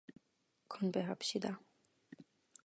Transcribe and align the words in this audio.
건배합시다. 0.73 1.59